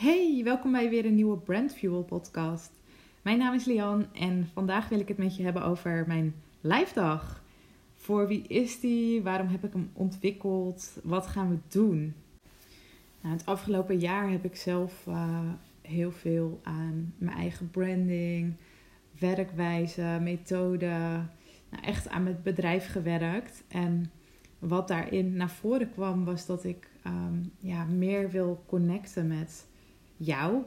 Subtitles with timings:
[0.00, 2.70] Hey, welkom bij weer een nieuwe Brand Fuel podcast.
[3.22, 7.42] Mijn naam is Lian en vandaag wil ik het met je hebben over mijn lijfdag.
[7.96, 9.22] Voor wie is die?
[9.22, 10.98] Waarom heb ik hem ontwikkeld?
[11.02, 12.14] Wat gaan we doen?
[13.20, 15.38] Nou, het afgelopen jaar heb ik zelf uh,
[15.82, 18.54] heel veel aan mijn eigen branding,
[19.18, 20.86] werkwijze, methode,
[21.70, 23.64] nou, echt aan mijn bedrijf gewerkt.
[23.68, 24.10] En
[24.58, 29.68] wat daarin naar voren kwam was dat ik um, ja, meer wil connecten met
[30.20, 30.62] jou.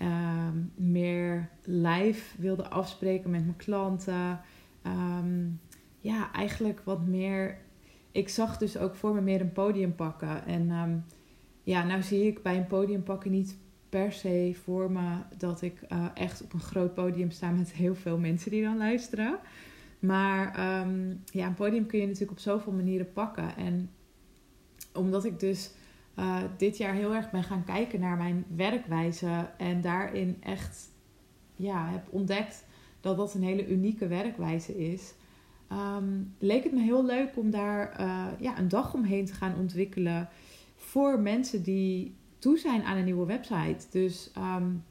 [0.00, 4.40] Um, meer live wilde afspreken met mijn klanten.
[4.86, 5.60] Um,
[6.00, 7.58] ja, eigenlijk wat meer.
[8.12, 10.46] Ik zag dus ook voor me meer een podium pakken.
[10.46, 11.04] En um,
[11.62, 13.58] ja, nou zie ik bij een podium pakken niet
[13.88, 17.94] per se voor me dat ik uh, echt op een groot podium sta met heel
[17.94, 19.38] veel mensen die dan luisteren.
[19.98, 20.58] Maar
[21.24, 23.56] ja, een podium kun je natuurlijk op zoveel manieren pakken.
[23.56, 23.90] En
[24.92, 25.70] omdat ik dus
[26.18, 29.50] uh, dit jaar heel erg ben gaan kijken naar mijn werkwijze.
[29.56, 30.90] En daarin echt
[31.56, 32.64] ja, heb ontdekt
[33.00, 35.14] dat dat een hele unieke werkwijze is.
[35.72, 39.54] Um, leek het me heel leuk om daar uh, ja, een dag omheen te gaan
[39.58, 40.28] ontwikkelen.
[40.76, 43.86] Voor mensen die toe zijn aan een nieuwe website.
[43.90, 44.84] Dus um,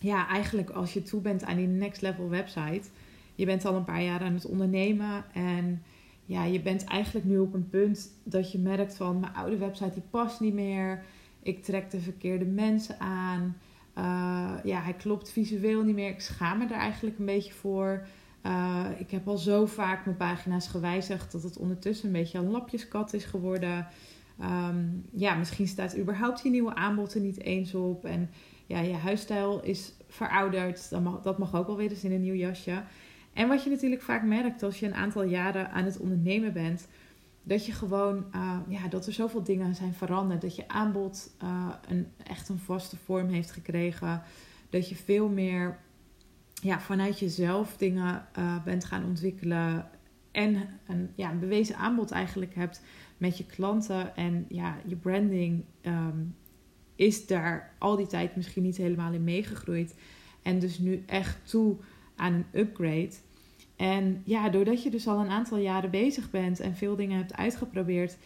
[0.00, 2.88] ja, eigenlijk als je toe bent aan die next level website.
[3.34, 5.24] Je bent al een paar jaar aan het ondernemen.
[5.32, 5.82] En
[6.30, 9.92] ja, je bent eigenlijk nu op een punt dat je merkt van mijn oude website
[9.92, 11.04] die past niet meer.
[11.42, 13.56] Ik trek de verkeerde mensen aan.
[13.98, 16.08] Uh, ja, hij klopt visueel niet meer.
[16.08, 18.06] Ik schaam me er eigenlijk een beetje voor.
[18.46, 22.50] Uh, ik heb al zo vaak mijn pagina's gewijzigd dat het ondertussen een beetje een
[22.50, 23.86] lapjeskat is geworden.
[24.40, 28.04] Um, ja, misschien staat überhaupt je nieuwe aanbod er niet eens op.
[28.04, 28.30] En
[28.66, 30.90] ja, je huisstijl is verouderd.
[30.90, 32.82] Dat mag, dat mag ook wel weer eens in een nieuw jasje.
[33.32, 36.88] En wat je natuurlijk vaak merkt als je een aantal jaren aan het ondernemen bent,
[37.42, 40.40] dat je gewoon, uh, ja, dat er zoveel dingen zijn veranderd.
[40.40, 44.22] Dat je aanbod uh, een, echt een vaste vorm heeft gekregen.
[44.70, 45.78] Dat je veel meer
[46.62, 49.88] ja, vanuit jezelf dingen uh, bent gaan ontwikkelen.
[50.30, 52.82] En een, ja, bewezen aanbod eigenlijk hebt
[53.18, 54.16] met je klanten.
[54.16, 56.34] En ja, je branding um,
[56.94, 59.94] is daar al die tijd misschien niet helemaal in meegegroeid.
[60.42, 61.76] En dus nu echt toe
[62.20, 63.12] aan een upgrade.
[63.76, 67.36] En ja, doordat je dus al een aantal jaren bezig bent en veel dingen hebt
[67.36, 68.16] uitgeprobeerd,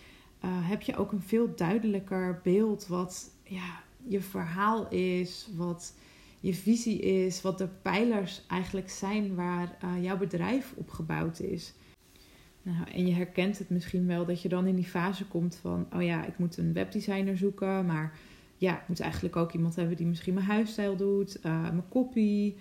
[0.45, 5.95] uh, heb je ook een veel duidelijker beeld wat ja, je verhaal is, wat
[6.41, 11.75] je visie is, wat de pijlers eigenlijk zijn waar uh, jouw bedrijf op gebouwd is.
[12.63, 15.87] Nou, en je herkent het misschien wel dat je dan in die fase komt van,
[15.95, 18.19] oh ja, ik moet een webdesigner zoeken, maar
[18.57, 22.55] ja, ik moet eigenlijk ook iemand hebben die misschien mijn huisstijl doet, uh, mijn copy.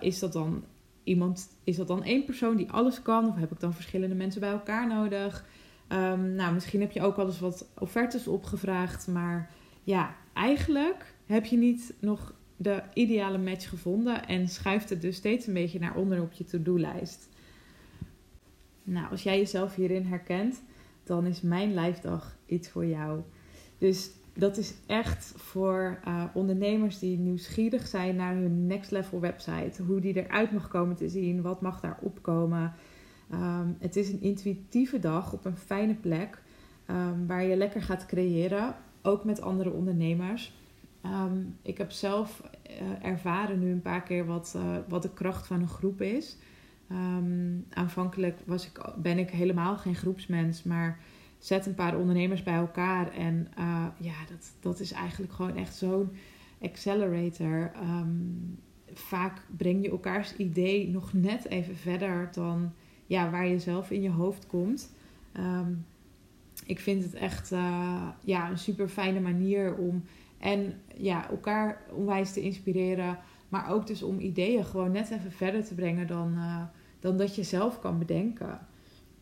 [0.00, 0.64] Is dat dan
[1.04, 3.28] iemand, is dat dan één persoon die alles kan?
[3.28, 5.44] Of heb ik dan verschillende mensen bij elkaar nodig?
[5.88, 9.06] Um, nou, misschien heb je ook al eens wat offertes opgevraagd.
[9.06, 9.50] Maar
[9.82, 14.26] ja, eigenlijk heb je niet nog de ideale match gevonden.
[14.26, 17.28] En schuift het dus steeds een beetje naar onder op je to-do-lijst.
[18.82, 20.62] Nou, als jij jezelf hierin herkent,
[21.04, 23.20] dan is mijn lijfdag iets voor jou.
[23.78, 29.82] Dus dat is echt voor uh, ondernemers die nieuwsgierig zijn naar hun next level website.
[29.82, 32.72] Hoe die eruit mag komen te zien, wat mag daar opkomen.
[33.32, 36.42] Um, het is een intuïtieve dag op een fijne plek
[36.90, 40.52] um, waar je lekker gaat creëren, ook met andere ondernemers.
[41.06, 45.46] Um, ik heb zelf uh, ervaren nu een paar keer wat, uh, wat de kracht
[45.46, 46.36] van een groep is.
[47.70, 50.98] aanvankelijk was ik, ben ik helemaal geen groepsmens, maar
[51.44, 53.12] zet een paar ondernemers bij elkaar.
[53.12, 56.10] En uh, ja, dat, dat is eigenlijk gewoon echt zo'n
[56.60, 57.72] accelerator.
[57.82, 58.58] Um,
[58.92, 62.72] vaak breng je elkaars idee nog net even verder dan
[63.06, 64.94] ja, waar je zelf in je hoofd komt.
[65.36, 65.86] Um,
[66.66, 70.04] ik vind het echt uh, ja, een super fijne manier om
[70.38, 73.18] en ja, elkaar onwijs te inspireren.
[73.48, 76.62] Maar ook dus om ideeën gewoon net even verder te brengen dan, uh,
[77.00, 78.58] dan dat je zelf kan bedenken.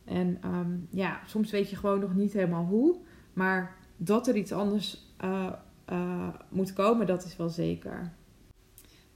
[0.04, 2.96] En um, ja, soms weet je gewoon nog niet helemaal hoe.
[3.32, 5.52] Maar dat er iets anders uh,
[5.92, 8.12] uh, moet komen, dat is wel zeker.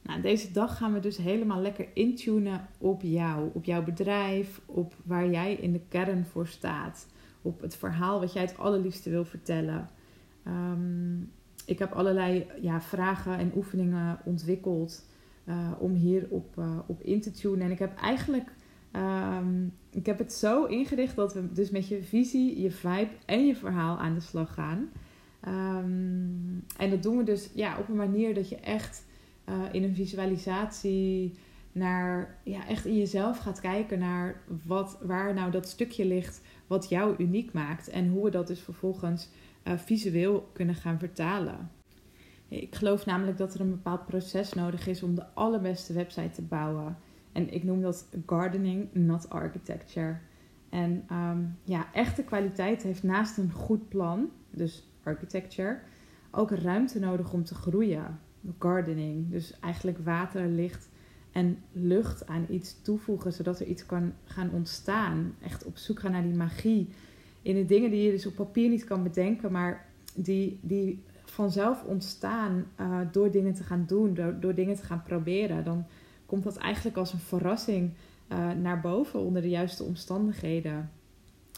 [0.01, 4.93] Nou, deze dag gaan we dus helemaal lekker intunen op jou, op jouw bedrijf, op
[5.03, 7.07] waar jij in de kern voor staat,
[7.41, 9.89] op het verhaal wat jij het allerliefste wil vertellen.
[10.47, 11.31] Um,
[11.65, 15.05] ik heb allerlei ja, vragen en oefeningen ontwikkeld
[15.45, 17.61] uh, om hier op, op in te tunen.
[17.61, 18.51] En ik heb eigenlijk
[18.95, 23.45] Um, ik heb het zo ingericht dat we dus met je visie, je vibe en
[23.45, 24.89] je verhaal aan de slag gaan.
[25.47, 29.05] Um, en dat doen we dus ja, op een manier dat je echt
[29.49, 31.33] uh, in een visualisatie
[31.71, 36.89] naar, ja, echt in jezelf gaat kijken naar wat, waar nou dat stukje ligt wat
[36.89, 37.89] jou uniek maakt.
[37.89, 39.29] En hoe we dat dus vervolgens
[39.63, 41.71] uh, visueel kunnen gaan vertalen.
[42.47, 46.41] Ik geloof namelijk dat er een bepaald proces nodig is om de allerbeste website te
[46.41, 46.97] bouwen.
[47.37, 50.17] En ik noem dat gardening, not architecture.
[50.69, 55.79] En ehm, ja, echte kwaliteit heeft naast een goed plan, dus architecture,
[56.31, 58.19] ook ruimte nodig om te groeien.
[58.59, 60.89] Gardening, dus eigenlijk water, licht
[61.31, 65.35] en lucht aan iets toevoegen, zodat er iets kan gaan ontstaan.
[65.41, 66.89] Echt op zoek gaan naar die magie
[67.41, 69.85] in de dingen die je dus op papier niet kan bedenken, maar
[70.15, 75.03] die, die vanzelf ontstaan uh, door dingen te gaan doen, door, door dingen te gaan
[75.03, 75.63] proberen.
[75.63, 75.85] Dan
[76.27, 77.91] komt dat eigenlijk als een verrassing
[78.31, 80.91] uh, naar boven onder de juiste omstandigheden.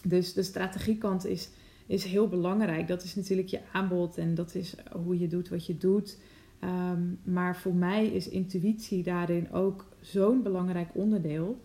[0.04, 1.50] Dus de strategiekant is,
[1.86, 2.88] is heel belangrijk.
[2.88, 6.18] Dat is natuurlijk je aanbod en dat is hoe je doet wat je doet.
[6.64, 11.62] Um, maar voor mij is intuïtie daarin ook zo'n belangrijk onderdeel.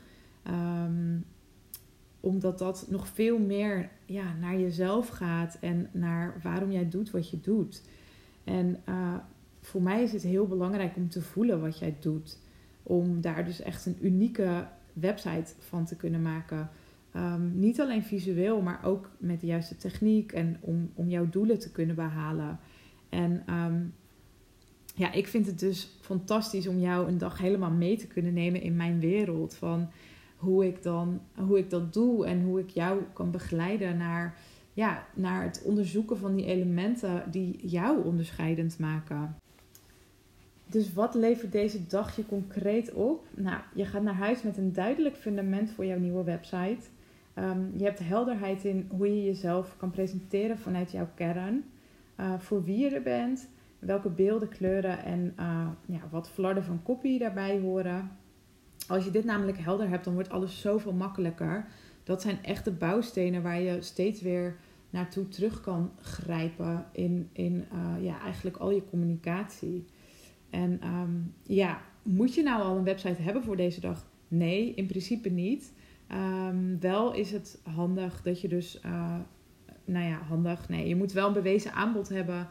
[0.49, 1.25] Um,
[2.21, 7.31] omdat dat nog veel meer ja, naar jezelf gaat en naar waarom jij doet wat
[7.31, 7.83] je doet.
[8.45, 9.15] En uh,
[9.61, 12.39] voor mij is het heel belangrijk om te voelen wat jij doet.
[12.87, 16.71] Om daar dus echt een unieke website van te kunnen maken.
[17.17, 21.59] Um, niet alleen visueel, maar ook met de juiste techniek en om, om jouw doelen
[21.59, 22.59] te kunnen behalen.
[23.09, 23.95] En um,
[24.95, 28.63] ja, ik vind het dus fantastisch om jou een dag helemaal mee te kunnen nemen
[28.63, 29.55] in mijn wereld.
[29.55, 29.91] Van
[30.37, 34.39] hoe ik, dan, hoe ik dat doe en hoe ik jou kan begeleiden naar,
[34.73, 39.37] ja, naar het onderzoeken van die elementen die jou onderscheidend maken.
[40.75, 43.27] Dus wat levert deze dag je concreet op?
[43.35, 46.89] Nou, je gaat naar huis met een duidelijk fundament voor jouw nieuwe website.
[47.39, 51.65] Um, je hebt helderheid in hoe je jezelf kan presenteren vanuit jouw kern.
[52.21, 53.49] Uh, voor wie je er bent,
[53.79, 58.11] welke beelden, kleuren en uh, ja, wat flarden van copy daarbij horen.
[58.89, 61.67] Als je dit namelijk helder hebt, dan wordt alles zoveel makkelijker.
[62.05, 64.57] Dat zijn echte bouwstenen waar je steeds weer
[64.91, 69.85] naartoe terug kan grijpen in, in uh, ja, eigenlijk al je communicatie.
[70.55, 74.07] En um, ja, moet je nou al een website hebben voor deze dag?
[74.29, 75.73] Nee, in principe niet.
[76.13, 79.17] Um, wel is het handig dat je dus, uh,
[79.85, 80.69] nou ja, handig.
[80.69, 82.49] Nee, je moet wel een bewezen aanbod hebben.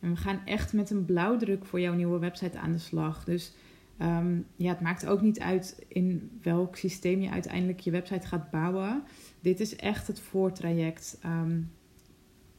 [0.00, 3.24] En we gaan echt met een blauwdruk voor jouw nieuwe website aan de slag.
[3.24, 3.54] Dus
[4.02, 8.50] um, ja, het maakt ook niet uit in welk systeem je uiteindelijk je website gaat
[8.50, 9.02] bouwen.
[9.40, 11.20] Dit is echt het voortraject.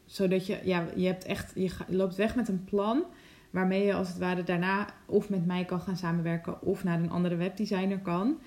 [0.04, 3.04] Zodat je, ja, je hebt echt, je loopt weg met een plan
[3.50, 7.10] waarmee je als het ware daarna of met mij kan gaan samenwerken of naar een
[7.10, 8.38] andere webdesigner kan.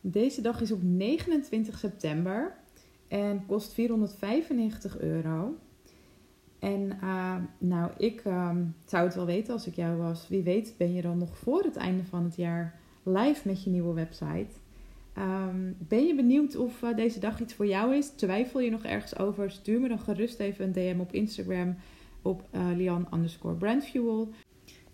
[0.00, 2.56] Deze dag is op 29 september
[3.08, 5.56] en kost 495 euro.
[6.58, 8.50] En uh, nou, ik uh,
[8.86, 10.28] zou het wel weten als ik jou was.
[10.28, 13.70] Wie weet ben je dan nog voor het einde van het jaar live met je
[13.70, 14.60] nieuwe website.
[15.18, 18.08] Um, ben je benieuwd of uh, deze dag iets voor jou is?
[18.08, 19.50] Twijfel je nog ergens over?
[19.50, 21.76] Stuur me dan gerust even een DM op Instagram
[22.22, 24.28] op uh, Lian underscore brandfuel.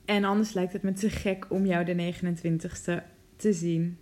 [0.05, 3.05] En anders lijkt het me te gek om jou de 29ste
[3.37, 3.99] te zien.